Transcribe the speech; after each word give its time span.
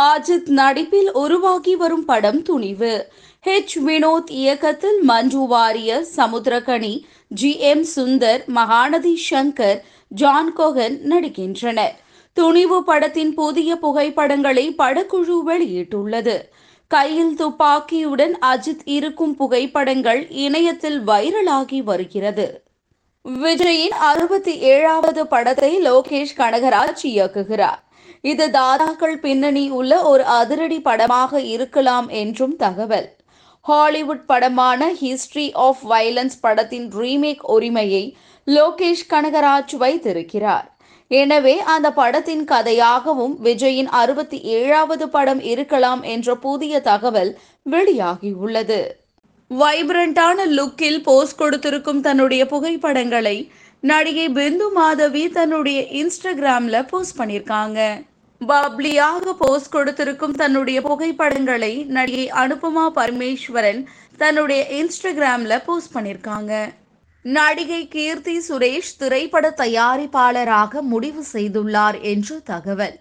அஜித் 0.00 0.48
நடிப்பில் 0.48 1.12
உருவாகி 1.12 1.76
வரும் 1.76 2.04
படம் 2.04 2.42
துணிவு. 2.42 3.12
ஹெச் 3.46 3.74
வினோத் 3.86 4.30
இயக்கத்தில் 4.30 5.02
Manju 5.02 5.46
Warrier 5.46 6.06
Samuthirakani 6.16 7.02
G 7.28 7.58
M 7.58 7.84
Sundar 7.96 8.44
Mahanadi 8.54 9.14
Shankar 9.30 9.80
John 10.08 10.52
Kokken 10.52 11.00
நடிக்கின்றனர். 11.08 11.92
துணிவு 12.32 12.84
படத்தின் 12.84 13.34
புதிய 13.34 13.76
புகைப்படங்களை 13.76 14.74
படக்குழு 14.78 15.38
வெளியிட்டுள்ளது. 15.46 16.40
கையில் 16.86 17.36
துப்பாக்கியுடன் 17.38 18.34
அஜித் 18.46 18.84
இருக்கும் 18.84 19.34
புகைப்படங்கள் 19.34 20.30
இணையத்தில் 20.30 21.00
வைரலாகி 21.06 21.82
வருகிறது. 21.82 22.62
விஜயின் 23.28 23.88
அறுபத்தி 23.88 24.58
ஏழாவது 24.58 25.26
படத்தை 25.26 25.90
லோகேஷ் 25.90 26.34
கனகராஜ் 26.36 27.02
இயக்குகிறார். 27.02 27.80
இது 28.30 28.44
தாதாக்கள் 28.50 29.16
பின்னணி 29.16 29.70
உள்ள 29.70 30.02
ஒரு 30.02 30.24
அதிரடி 30.24 30.80
படமாக 30.80 31.40
இருக்கலாம் 31.40 32.08
என்றும் 32.08 32.56
தகவல். 32.56 33.08
ஹாலிவுட் 33.60 34.26
படமான 34.26 34.90
ஹிஸ்டரி 35.00 35.46
ஆஃப் 35.52 35.82
வயலன்ஸ் 35.90 36.36
படத்தின் 36.40 36.86
ரீமேக் 36.90 37.42
உரிமையை 37.46 38.04
லோகேஷ் 38.46 39.02
கனகராஜ் 39.10 39.74
வைத்திருக்கிறார். 39.76 40.66
எனவே 41.10 41.60
அந்த 41.60 41.92
படத்தின் 41.92 42.44
கதையாகவும் 42.44 43.34
விஜயின் 43.42 43.90
அறுபத்தி 44.02 44.40
ஏழாவது 44.40 45.08
படம் 45.08 45.42
இருக்கலாம் 45.42 46.02
என்ற 46.02 46.36
புதிய 46.36 46.80
தகவல் 46.80 47.38
வெளியாகியுள்ளது. 47.70 48.80
வைப்ரண்டான 49.50 50.46
லுக்கில் 50.58 51.02
போஸ்ட் 51.02 51.38
கொடுத்திருக்கும் 51.38 52.00
தன்னுடைய 52.00 52.46
புகைப்படங்களை 52.46 53.36
நடிகை 53.80 54.28
பிந்து 54.28 54.72
மாதவி 54.72 55.28
தன்னுடைய 55.28 55.80
இன்ஸ்டாகிராம்ல 56.00 56.88
போஸ்ட் 56.88 57.18
பண்ணியிருக்காங்க. 57.20 57.80
பப்ளியாக 58.50 59.32
போஸ் 59.38 59.68
கொடுத்திருக்கும் 59.68 60.32
தன்னுடைய 60.32 60.82
புகைப்படங்களை 60.82 61.84
நடிகை 61.84 62.24
அனுபமா 62.42 62.84
பரமேஸ்வரன் 62.94 63.86
தன்னுடைய 64.16 64.60
இன்ஸ்டாகிராம்ல 64.70 65.64
போஸ்ட் 65.64 65.94
பண்ணியிருக்காங்க. 65.96 66.72
நடிகை 67.22 67.88
கீர்த்தி 67.88 68.36
சுரேஷ் 68.48 68.92
திரைப்பட 68.98 69.54
தயாரிப்பாளராக 69.56 70.80
முடிவு 70.80 71.24
செய்துள்ளார் 71.32 72.00
என்று 72.00 72.42
தகவல். 72.42 72.96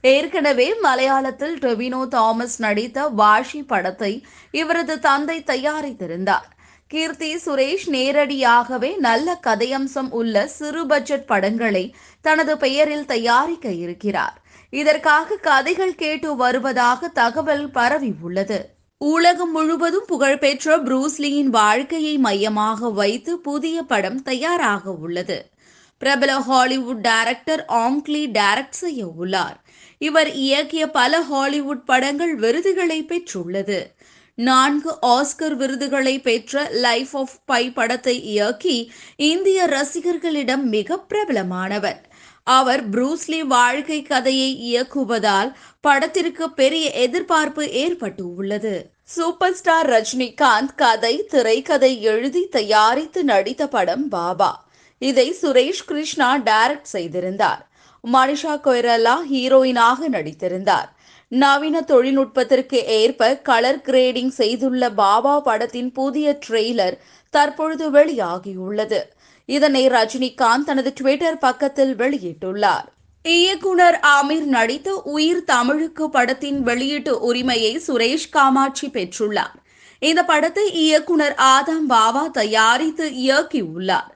ஏற்கனவே 0.00 0.68
மலையாளத்தில் 0.82 1.56
டொவினோ 1.58 2.08
தாமஸ் 2.08 2.58
நடித்த 2.60 3.08
வாஷி 3.08 3.62
படத்தை 3.62 4.12
இவரது 4.50 4.96
தந்தை 5.00 5.38
தயாரித்திருந்தார். 5.46 6.48
கீர்த்தி 6.86 7.30
சுரேஷ் 7.36 7.86
நேரடியாகவே 7.86 8.96
நல்ல 8.96 9.38
கதையம்சம் 9.46 10.10
உள்ள 10.10 10.46
சிறு 10.46 10.86
பட்ஜெட் 10.86 11.26
படங்களை 11.26 11.84
தனது 12.20 12.56
பெயரில் 12.56 13.06
தயாரிக்க 13.06 13.68
இருக்கிறார். 13.70 14.36
இதற்காக 14.70 15.36
கதைகள் 15.36 15.94
கேட்டு 15.94 16.36
வருவதாக 16.36 17.08
தகவல் 17.08 17.70
பரவி 17.70 18.12
உள்ளது. 18.20 18.74
உலகம் 18.98 19.50
முழுவதும் 19.50 20.04
புகழ்பெற்ற 20.06 20.76
புரூஸ்லியின் 20.78 21.50
வாழ்க்கையை 21.50 22.18
மையமாக 22.18 22.90
வைத்து 22.90 23.38
புதிய 23.38 23.82
படம் 23.82 24.22
தயாராக 24.22 24.92
உள்ளது. 24.92 25.50
பிரபல 25.98 26.40
ஹாலிவுட் 26.40 27.00
டைரக்டர் 27.00 27.64
ஆங்க்லி 27.68 28.30
டைரக்ட் 28.32 28.70
செய்ய 28.70 29.06
உள்ளார். 29.06 29.64
இவர் 29.98 30.28
இயக்கிய 30.28 30.86
பல 30.86 31.20
ஹாலிவுட் 31.22 31.84
படங்கள் 31.84 32.34
விருதுகளை 32.34 33.04
பெற்றுள்ளது. 33.04 33.95
நான்கு 34.36 34.98
ஆஸ்கர் 35.02 35.52
விருதுகளை 35.52 36.18
பெற்ற 36.18 36.68
லைஃப் 36.70 37.16
ஆஃப் 37.16 37.30
பை 37.44 37.70
படத்தை 37.70 38.22
இயக்கி 38.22 38.92
இந்திய 39.16 39.66
ரசிகர்களிடம் 39.66 40.62
மிக 40.62 41.04
பிரபலமானவர். 41.08 42.00
அவர் 42.44 42.90
ப்ரூஸ்லி 42.90 43.38
வாழ்க்கை 43.38 44.02
கதையை 44.02 44.50
இயக்குவதால் 44.58 45.54
படத்திற்கு 45.80 46.52
பெரிய 46.52 46.90
எதிர்பார்ப்பு 46.90 47.70
ஏற்பட்டு 47.70 48.34
உள்ளது. 48.34 48.90
சூப்பர் 49.02 49.54
ஸ்டார் 49.54 49.90
ரஜினிகாந்த் 49.90 50.74
கதை 50.76 51.24
திரைக்கதை 51.24 52.02
எழுதி 52.02 52.46
தயாரித்து 52.46 53.24
நடித்த 53.24 53.68
படம் 53.68 54.08
பாபா. 54.08 54.68
இதை 54.98 55.36
சுரேஷ் 55.42 55.86
கிருஷ்ணா 55.86 56.36
டைரக்ட் 56.36 56.92
செய்திருந்தார். 56.92 57.68
மனிஷா 58.12 58.54
கொய்ரலா 58.64 59.16
ஹீரோயினாக 59.32 59.98
நடித்திருந்தார். 60.12 60.94
நவீன 61.28 61.80
தொழில்நுட்பத்திற்கு 61.80 62.84
ஏற்ப 62.86 63.36
கலர் 63.36 63.78
கிரேடிங் 63.78 64.28
செய்துள்ள 64.28 64.90
பாபா 64.90 65.40
படத்தின் 65.40 65.92
புதிய 65.92 66.38
ட்ரெய்லர் 66.48 66.98
தற்பொழுது 67.30 67.90
வெளியாகியுள்ளது. 67.90 69.00
இதனை 69.44 69.88
ரஜினிகாந்த் 69.88 70.64
தனது 70.64 70.92
ட்விட்டர் 71.00 71.38
பக்கத்தில் 71.38 71.94
வெளியிட்டுள்ளார். 71.94 72.86
இயக்குனர் 73.22 74.00
ஆமீர் 74.06 74.44
நடித்த 74.44 74.94
உயிர் 75.04 75.44
தமிழுக்கு 75.44 76.10
படத்தின் 76.10 76.62
வெளியீட்டு 76.62 77.20
உரிமையை 77.20 77.82
சுரேஷ் 77.86 78.28
காமாட்சி 78.30 78.88
பெற்றுள்ளார். 78.88 79.56
இந்த 79.98 80.24
படத்தை 80.24 80.72
இயக்குனர் 80.72 81.34
ஆதம் 81.34 81.86
பாவா 81.90 82.26
தயாரித்து 82.26 83.10
இயக்கியுள்ளார். 83.10 84.10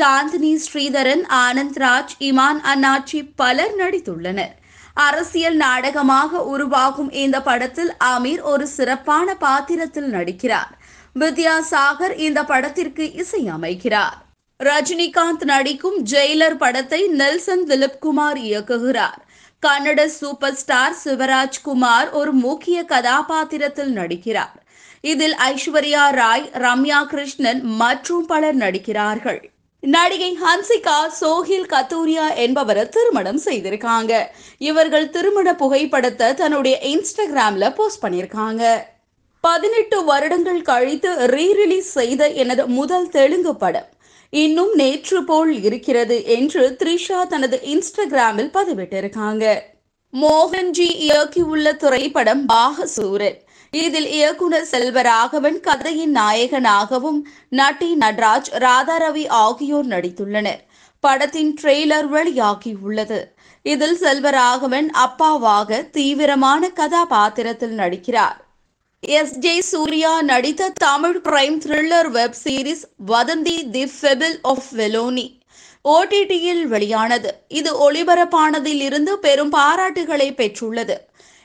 சாந்தினி 0.00 0.58
ஸ்ரீதரன் 0.66 1.24
ஆனந்த் 1.28 1.78
ராஜ் 1.78 2.14
இமான் 2.18 2.60
அண்ணாச்சி 2.74 3.32
பலர் 3.36 3.76
நடித்துள்ளனர். 3.76 4.60
அரசியல் 4.94 5.56
நாடகமாக 5.56 6.44
உருவாகும் 6.44 7.10
இந்த 7.10 7.42
படத்தில் 7.42 7.92
அமீர் 8.04 8.40
ஒரு 8.40 8.66
சிறப்பான 8.66 9.34
பாத்திரத்தில் 9.34 10.10
நடிக்கிறார். 10.12 10.72
வித்யாசாகர் 11.18 12.18
இந்த 12.18 12.44
படத்திற்கு 12.44 13.12
இசையமைக்கிறார் 13.22 14.18
ரஜினிகாந்த் 14.60 15.44
நடிக்கும் 15.44 16.04
ஜெயிலர் 16.04 16.56
படத்தை 16.56 17.06
நெல்சன் 17.06 17.66
திலீப்குமார் 17.66 18.36
இயக்குகிறார். 18.36 19.20
கன்னட 19.66 20.04
சூப்பர் 20.04 20.54
ஸ்டார் 20.54 20.96
சிவராஜ் 21.04 21.60
குமார் 21.62 22.10
ஒரு 22.10 22.32
முக்கிய 22.32 22.84
கதாபாத்திரத்தில் 22.84 23.96
நடிக்கிறார். 23.96 24.56
இதில் 25.00 25.34
ஐஸ்வர்யா 25.34 26.10
ராய் 26.10 26.50
ரம்யா 26.54 27.04
கிருஷ்ணன் 27.06 27.62
மற்றும் 27.62 28.26
பலர் 28.26 28.54
நடிக்கிறார்கள். 28.54 29.50
நடிகை 29.82 30.38
ஹன்சிகா 30.42 30.98
சோஹில் 31.20 31.70
கத்தூரியா 31.72 32.26
என்பவரை 32.34 32.88
திருமணம் 32.88 33.40
செய்திருக்காங்க. 33.44 34.12
இவர்கள் 34.58 35.10
திருமண 35.10 35.54
புகைப்படத்தை 35.54 36.34
தன்னுடைய 36.34 36.78
இன்ஸ்டாகிராம்ல 36.82 37.74
போஸ்ட் 37.74 38.02
பண்ணியிருக்காங்க. 38.04 38.62
பதினெட்டு 39.40 40.04
வருடங்கள் 40.04 40.62
கழித்து 40.62 41.10
ரீ 41.34 41.46
ரிலீஸ் 41.52 41.90
செய்த 41.90 42.28
எனது 42.42 42.66
முதல் 42.66 43.08
தெலுங்கு 43.08 43.56
படம் 43.56 43.88
இன்னும் 44.30 44.72
நேற்று 44.74 45.24
போல் 45.24 45.62
இருக்கிறது 45.62 46.24
என்று 46.24 46.76
த்ரிஷா 46.82 47.26
தனது 47.26 47.60
இன்ஸ்டாகிராமில் 47.64 48.52
பதிவிட்டிருக்காங்க. 48.58 49.44
மோகன்ஜி 50.14 50.88
இயக்கியுள்ள 51.06 51.76
திரைப்படம் 51.76 52.44
பாகசூரன். 52.46 53.38
இதில் 53.72 54.08
இயக்குனர் 54.10 54.66
செல்வராகவன் 54.70 55.60
கதையின் 55.60 56.14
நாயகனாகவும் 56.14 57.20
நட்டி 57.50 57.88
நட்ராஜ் 58.00 58.50
ராதாரவி 58.58 59.28
ஆகியோர் 59.28 59.86
நடித்துள்ளனர். 59.86 60.60
படத்தின் 61.00 61.56
ட்ரெய்லர் 61.62 62.08
வெளியாகியுள்ளது. 62.12 63.20
இதில் 63.62 63.98
செல்வராகவன் 64.00 64.88
அப்பாவாக 65.04 65.90
தீவிரமான 65.90 66.70
கதாபாத்திரத்தில் 66.70 67.78
நடிக்கிறார். 67.78 68.36
எஸ். 69.00 69.38
ஜே. 69.38 69.60
சூர்யா 69.60 70.22
நடித்த 70.22 70.72
Tamil 70.78 71.20
crime 71.24 71.56
thriller 71.64 72.10
web 72.10 72.38
series 72.44 72.84
Vadhandhi 73.06 73.70
the 73.70 73.92
fable 74.00 74.38
of 74.42 74.68
Velonie 74.76 75.26
ஓடிடியில் 75.84 76.64
வெளியானது. 76.64 77.30
இது 77.48 77.92
ஒளிபரப்பானதில் 77.92 78.80
இருந்து 78.80 79.18
பெரும் 79.18 79.52
பாராட்டுகளை 79.52 80.28
பெற்றுள்ளது. 80.34 80.96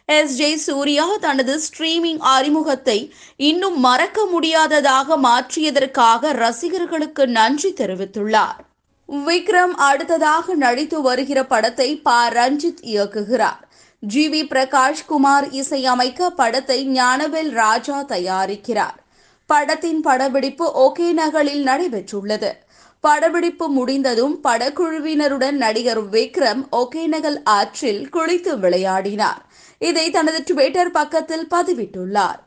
எஸ். 0.10 0.36
ஜே 0.36 0.56
சூர்யா 0.56 1.06
தனது 1.20 1.60
ஸ்ட்ரீமிங் 1.60 2.18
அறிமுகத்தை 2.18 3.14
இன்னும் 3.36 3.80
மறக்க 3.80 4.26
முடியாததாக 4.26 5.18
மாற்றியதற்காக 5.18 6.32
ரசிகர்களுக்கு 6.34 7.28
நன்றி 7.28 7.74
தெரிவித்துள்ளார். 7.74 8.62
விக்ரம் 9.10 9.74
அடுத்ததாக 9.88 10.56
நடித்து 10.56 11.02
வருகிற 11.02 11.46
படத்தை 11.46 11.98
ப. 11.98 12.30
ரஞ்சித் 12.30 12.82
இயக்குகிறார். 12.84 13.62
ஜி. 14.00 14.30
வி. 14.30 14.44
பிரகாஷ் 14.46 15.06
குமார் 15.08 15.50
இசையமைக்க 15.52 16.30
படத்தை 16.30 16.80
ஞானவேல் 16.90 17.52
ராஜா 17.52 18.04
தயாரிக்கிறார். 18.04 18.98
படத்தின் 19.50 20.02
படப்பிடிப்பு 20.02 20.66
ஒகே 20.86 21.12
நகலில் 21.14 21.64
நடைபெற்றுள்ளது. 21.64 22.52
படப்பிடிப்பு 23.00 23.68
முடிந்ததும் 23.68 24.40
படக்குழுவினருடன் 24.44 25.52
நடிகர் 25.52 26.10
விக்ரம் 26.10 26.62
ஒகேனகல் 26.72 27.40
ஆற்றில் 27.44 28.10
குளித்து 28.10 28.60
விளையாடினார். 28.60 29.42
இதை 29.80 30.10
தனது 30.10 30.44
ட்விட்டர் 30.44 30.92
பக்கத்தில் 30.92 31.48
பதிவிட்டுள்ளார். 31.56 32.40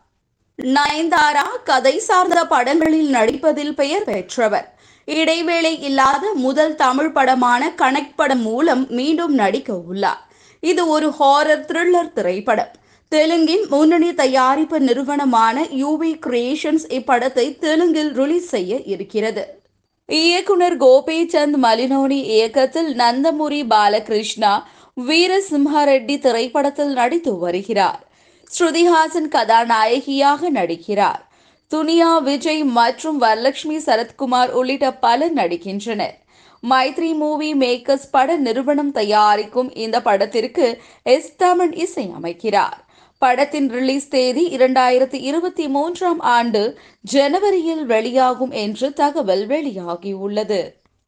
நயன்தாரா 0.59 1.45
கதை 1.65 1.99
சார்ந்த 1.99 2.47
படங்களில் 2.47 3.11
நடிப்பதில் 3.11 3.75
பெயர் 3.75 4.05
பெற்றவர். 4.05 4.79
இடைவேளை 5.05 5.81
இல்லாத 5.81 6.33
முதல் 6.35 6.75
தமிழ் 6.75 7.13
படமான 7.13 7.73
கனெக்ட் 7.77 8.17
படம் 8.17 8.43
மூலம் 8.43 8.87
மீண்டும் 8.91 9.35
நடிக்க 9.35 9.75
உள்ளார். 9.75 10.29
இது 10.61 10.89
ஒரு 10.89 11.15
ஹாரர் 11.21 11.65
த்ரில்லர் 11.65 12.13
திரைப்படம். 12.13 12.69
தெலுங்கின் 13.13 13.69
முன்னணி 13.69 14.15
தயாரிப்பு 14.15 14.81
நிறுவனமான 14.81 15.63
யூவி 15.63 16.19
கிரியேஷன்ஸ் 16.27 16.85
இப்படத்தை 16.89 17.59
தெலுங்கில் 17.59 18.13
ரிலீஸ் 18.13 18.49
செய்ய 18.49 18.83
இருக்கிறது. 18.85 19.60
இயக்குனர் 20.19 20.77
கோபிச்சந்த் 20.77 21.57
மலினோனி 21.63 22.21
இயக்கத்தில் 22.37 22.97
நந்தமுரி 22.97 23.61
பாலகிருஷ்ணா 23.69 24.53
வீரசிம்ஹா 25.07 25.83
ரெட்டி 25.91 26.19
திரைப்படத்தில் 26.19 26.93
நடித்து 26.93 27.39
வருகிறார். 27.39 28.01
ஸ்ருதிஹாசன் 28.59 29.29
கதாநாயகியாக 29.29 30.51
நடிக்கிறார். 30.51 31.21
துனியா 31.71 32.23
விஜய் 32.23 32.65
மற்றும் 32.65 33.23
வரலட்சுமி 33.23 33.79
சரத்குமார் 33.87 34.51
உள்ளிட்ட 34.51 34.93
பலர் 34.93 35.35
நடிக்கின்றனர். 35.35 36.17
மைத்ரி 36.63 37.15
மூவி 37.15 37.55
மேக்கர்ஸ் 37.55 38.11
பட 38.11 38.37
நிறுவனம் 38.37 38.93
தயாரிக்கும் 38.93 39.75
இந்த 39.75 40.03
படத்திற்கு 40.03 40.81
எஸ் 41.03 41.33
தமன் 41.39 41.87
இசையமைக்கிறார் 41.87 42.79
படத்தின் 43.23 43.71
ரிலீஸ் 43.71 44.09
தேதி 44.09 44.57
இரண்டாயிரத்தி 44.57 45.19
இருபத்தி 45.21 45.69
மூன்றாம் 45.69 46.21
ஆண்டு 46.21 46.79
ஜனவரியில் 47.01 47.85
வெளியாகும் 47.85 48.51
என்று 48.51 48.93
தகவல் 48.93 49.47
வெளியாகியுள்ளது. 49.47 50.61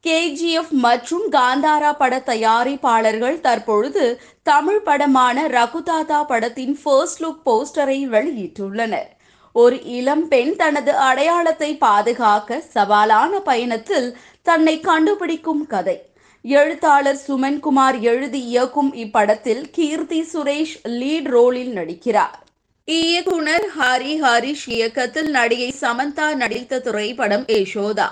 கேஜிஎஃப் 0.03 0.69
மற்றும் 0.69 1.25
காந்தாரா 1.31 1.93
பட 1.97 2.23
தயாரிப்பாளர்கள் 2.25 3.39
தற்பொழுது 3.39 4.21
தமிழ் 4.43 4.79
படமான 4.79 5.47
ரகுதாதா 5.47 6.23
படத்தின் 6.23 6.79
ஃபர்ஸ்ட் 6.83 7.23
லுக் 7.23 7.41
போஸ்டரை 7.45 7.99
வெளியிட்டுள்ளனர். 8.15 9.09
ஒரு 9.51 9.83
இளம் 9.83 10.27
பெண் 10.27 10.55
தனது 10.55 10.95
அடையாளத்தை 10.95 11.77
பாதுகாக்க 11.77 12.63
சவாலான 12.73 13.39
பயணத்தில் 13.39 14.17
தன்னை 14.41 14.79
கண்டுபிடிக்கும் 14.79 15.67
கதை. 15.67 15.97
எழுத்தாளர் 16.45 17.19
சுமன்குமார் 17.27 17.99
எழுதி 17.99 18.45
இயக்கும் 18.45 18.93
இப்படத்தில் 18.93 19.61
கீர்த்தி 19.71 20.27
சுரேஷ் 20.33 20.73
லீட் 20.83 21.23
ரோலில் 21.23 21.75
நடிக்கிறார். 21.75 22.33
இயக்குனர் 22.85 23.65
ஹரி 23.79 24.15
ஹரிஷ் 24.21 24.65
இயக்கத்தில் 24.65 25.29
நடிகை 25.29 25.75
சமந்தா 25.81 26.35
நடித்த 26.35 26.79
திரைப்படம் 26.79 27.45
யசோதா. 27.45 28.07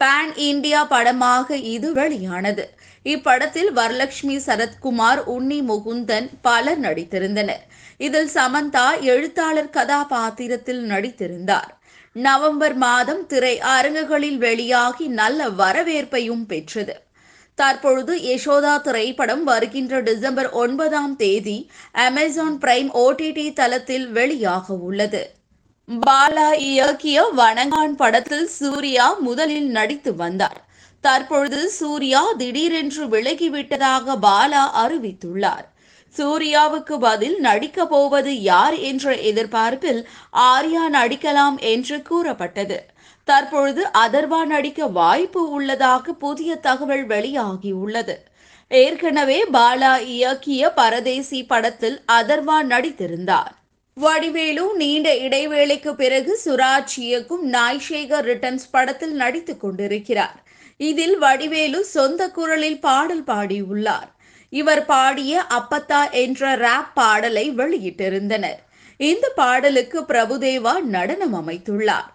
பேன் 0.00 0.36
இந்தியா 0.36 0.84
படமாக 0.84 1.56
இது 1.56 1.92
வெளியானது. 1.92 2.74
இப்படத்தில் 3.04 3.70
வரலட்சுமி 3.74 4.36
சரத்குமார் 4.46 5.22
உன்னி 5.26 5.60
முகுந்தன் 5.62 6.28
பலர் 6.42 6.80
நடித்திருந்தனர். 6.80 7.64
இதில் 7.98 8.30
சமந்தா 8.34 9.00
எழுத்தாளர் 9.00 9.70
கதாபாத்திரத்தில் 9.70 10.90
நடித்திருந்தார். 10.90 11.72
நவம்பர் 12.12 12.74
மாதம் 12.74 13.26
திரை 13.26 13.60
அரங்குகளில் 13.60 14.36
வெளியாகி 14.36 15.06
நல்ல 15.06 15.48
வரவேற்பையும் 15.48 16.46
பெற்றது. 16.46 17.02
தற்பொழுது 17.54 18.14
யசோதா 18.18 18.80
திரைப்படம் 18.80 19.44
வருகின்ற 19.44 20.00
டிசம்பர் 20.00 20.50
ஒன்பதாம் 20.50 21.16
தேதி 21.16 21.70
அமேசான் 21.92 22.58
பிரைம் 22.60 22.90
ஓடிடி 22.94 23.52
தளத்தில் 23.52 24.06
வெளியாக 24.12 24.78
உள்ளது. 24.80 25.22
பாலா 25.88 26.48
இயக்கிய 26.70 27.18
வணங்கான் 27.36 27.94
படத்தில் 27.96 28.48
சூர்யா 28.48 29.06
முதலில் 29.26 29.68
நடித்து 29.68 30.16
வந்தார். 30.16 30.60
தற்பொழுது 31.00 31.70
சூர்யா 31.70 32.22
திடீரென்று 32.32 33.04
விலகிவிட்டதாக 33.04 34.16
பாலா 34.22 34.64
அறிவித்துள்ளார். 34.84 35.66
சூர்யாவுக்கு 36.16 36.98
பதில் 36.98 37.38
நடிக்க 37.40 37.86
போவது 37.86 38.40
யார் 38.40 38.76
என்ற 38.90 39.14
எதிர்பார்ப்பில் 39.30 40.08
ஆர்யா 40.32 40.84
நடிக்கலாம் 40.92 41.58
என்று 41.58 42.02
கூறப்பட்டது. 42.02 42.78
தற்பொழுது 43.24 43.86
அதர்வா 43.98 44.44
நடிக்க 44.44 44.86
வாய்ப்பு 44.86 45.50
உள்ளதாக 45.50 46.12
புதிய 46.12 46.56
தகவல் 46.56 47.06
வெளியாகியுள்ளது. 47.06 48.16
ஏற்கனவே 48.68 49.44
பாலா 49.52 49.92
இயக்கிய 50.14 50.70
பரதேசி 50.74 51.44
படத்தில் 51.44 52.02
அதர்வா 52.12 52.58
நடித்திருந்தார். 52.68 53.52
வடிவேலு 53.94 54.76
நீண்ட 54.76 55.08
இடைவேளைக்கு 55.16 55.94
பிறகு 55.94 56.40
சுராஜ் 56.44 56.96
இயக்கும் 56.96 57.52
நாய்ஷேகர் 57.52 58.26
ரிட்டர்ன்ஸ் 58.30 58.66
படத்தில் 58.70 59.12
நடித்துக் 59.12 59.60
கொண்டிருக்கிறார். 59.60 60.42
இதில் 60.76 61.18
வடிவேலு 61.18 61.84
சொந்த 61.84 62.28
குரலில் 62.28 62.80
பாடல் 62.80 63.24
பாடியுள்ளார். 63.24 64.10
இவர் 64.48 64.84
பாடிய 64.84 65.44
அப்பத்தா 65.50 66.10
என்ற 66.10 66.54
ராப் 66.54 66.94
பாடலை 66.94 67.50
வெளியிட்டிருந்தனர். 67.50 68.60
இந்த 68.96 69.32
பாடலுக்கு 69.36 70.00
பிரபுதேவா 70.00 70.80
நடனம் 70.80 71.34
அமைத்துள்ளார். 71.34 72.10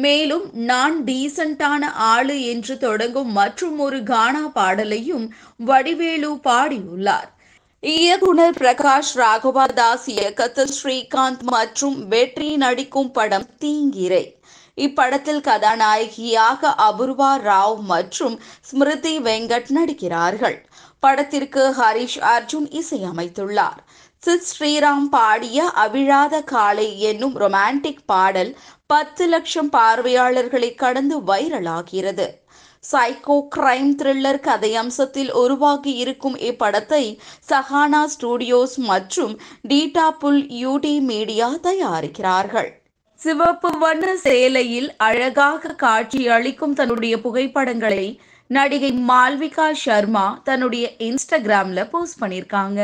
மேலும் 0.00 0.50
நான் 0.52 1.04
டீசண்டான 1.04 1.92
ஆளு 1.94 2.42
என்று 2.42 2.78
தொடங்கும் 2.78 3.32
மற்றும் 3.32 3.78
ஒரு 3.78 4.02
கானா 4.02 4.48
பாடலையும் 4.48 5.34
வடிவேலு 5.56 6.34
பாடியுள்ளார். 6.44 7.30
இயக்குனர் 7.80 8.58
பிரகாஷ் 8.60 9.14
ராகவா 9.14 9.64
தாஸ் 9.72 10.08
இயக்கத்தில் 10.08 10.74
ஸ்ரீகாந்த் 10.82 11.42
மற்றும் 11.42 12.06
வெற்றி 12.08 12.56
நடிக்கும் 12.56 13.10
படம் 13.10 13.48
தீங்கிரை. 13.60 14.24
இப்படத்தில் 14.76 15.40
கதாநாயகியாக 15.40 16.74
அபூர்வா 16.78 17.32
ராவ் 17.48 17.80
மற்றும் 17.80 18.40
ஸ்மிருதி 18.60 19.18
வெங்கட் 19.18 19.68
நடிக்கிறார்கள். 19.68 20.66
படத்திற்கு 21.04 21.62
ஹரிஷ் 21.78 22.18
அர்ஜுன் 22.34 22.68
இசையமைத்துள்ளார். 22.80 23.80
சித் 24.22 24.48
ஸ்ரீராம் 24.50 25.06
பாடிய 25.14 25.58
அவிழாத 25.84 26.34
காலை 26.52 26.88
என்னும் 27.08 27.34
ரொமான்டிக் 27.40 28.04
பாடல் 28.06 28.52
பத்து 28.86 29.24
லட்சம் 29.26 29.70
பார்வையாளர்களை 29.70 30.70
கடந்து 30.82 31.16
வைரலாகிறது. 31.30 32.26
சைக்கோ 32.92 33.36
கிரைம் 33.54 33.90
த்ரில்லர் 34.00 34.38
கதையம்சத்தில் 34.46 35.32
உருவாகி 35.42 35.92
இருக்கும் 36.02 36.36
இப்படத்தை 36.50 37.04
சஹானா 37.50 38.02
ஸ்டுடியோஸ் 38.14 38.76
மற்றும் 38.90 39.34
டீடாபுல் 39.68 40.40
யூடி 40.62 40.94
மீடியா 41.10 41.48
தயாரிக்கிறார்கள். 41.68 42.70
சிவப்பு 43.20 43.70
வண்ண 43.78 44.06
சேலையில் 44.24 44.88
அழகாக 45.08 45.74
காட்சி 45.84 46.22
அளிக்கும் 46.36 46.76
தன்னுடைய 46.80 47.14
புகைப்படங்களை 47.20 48.06
நடிகை 48.54 48.90
மால்விகா 49.08 49.66
சர்மா 49.82 50.26
தன்னுடைய 50.44 50.84
இன்ஸ்டாகிராம்ல 50.98 51.80
போஸ்ட் 51.90 52.20
பண்ணியிருக்காங்க 52.22 52.80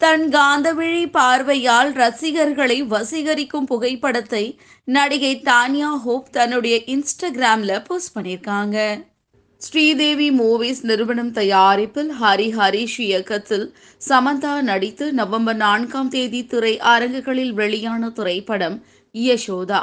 தன் 0.00 0.24
காந்தவிழி 0.28 1.04
பார்வையால் 1.10 1.92
ரசிகர்களை 1.92 2.78
வசீகரிக்கும் 2.84 3.68
புகைப்படத்தை 3.68 4.44
நடிகை 4.88 5.32
தானியா 5.44 5.92
ஹோப் 6.04 6.32
தன்னுடைய 6.32 6.78
இன்ஸ்டாகிராம்ல 6.86 7.78
போஸ்ட் 7.82 8.14
பண்ணியிருக்காங்க 8.16 8.78
ஸ்ரீதேவி 9.60 10.28
மூவிஸ் 10.30 10.82
நிறுவனம் 10.82 11.32
தயாரிப்பில் 11.32 12.10
ஹரி 12.22 12.48
ஹரிஷ் 12.56 12.98
இயக்கத்தில் 12.98 13.66
சமந்தா 14.00 14.54
நடித்து 14.62 15.06
நவம்பர் 15.12 15.56
நான்காம் 15.56 16.08
தேதி 16.08 16.40
திரை 16.46 16.74
அரங்குகளில் 16.86 17.54
வெளியான 17.54 18.10
திரைப்படம் 18.10 18.76
யசோதா. 19.14 19.82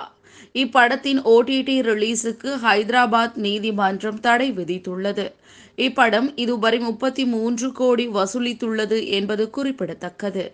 இப்படத்தின் 0.53 1.21
ஓடிடி 1.25 1.77
ரிலீஸுக்கு 1.89 2.51
ஹைதராபாத் 2.65 3.35
நீதிமன்றம் 3.35 4.19
தடை 4.19 4.51
விதித்துள்ளது. 4.51 5.31
இப்படம் 5.77 6.31
இதுவரை 6.35 6.79
முப்பத்தி 6.79 7.25
மூன்று 7.25 7.71
கோடி 7.71 8.07
வசூலித்துள்ளது 8.07 9.07
என்பது 9.07 9.49
குறிப்பிடத்தக்கது. 9.49 10.51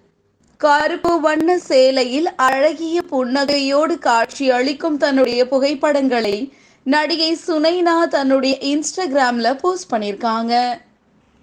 கருப்பு 0.58 1.22
வண்ண 1.22 1.58
சேலையில் 1.58 2.30
அழகிய 2.36 3.02
புன்னகையோடு 3.12 3.98
காட்சி 3.98 4.50
அளிக்கும் 4.50 4.98
தன்னுடைய 4.98 5.48
புகைப்படங்களை 5.48 6.54
நடிகை 6.83 7.38
சுனைனா 7.48 8.07
தன்னுடைய 8.07 8.57
இன்ஸ்டாகிராம்ல 8.62 9.57
போஸ்ட் 9.59 9.92
பண்ணியிருக்காங்க. 9.94 10.54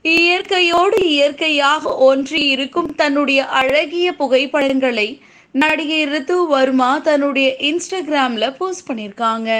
இயற்கையோடு 0.02 0.98
இயற்கையாக 1.08 1.96
ஒன்றி 1.96 2.40
இருக்கும் 2.46 2.94
தன்னுடைய 2.94 3.46
அழகிய 3.46 4.14
புகைப்படங்களை 4.14 5.08
நடிகை 5.56 6.00
ரித்து 6.04 6.36
வர்மா 6.48 6.88
தன்னுடைய 6.98 7.48
இன்ஸ்டாகிராம்ல 7.60 8.46
போஸ்ட் 8.56 8.86
பண்ணியிருக்காங்க 8.88 9.50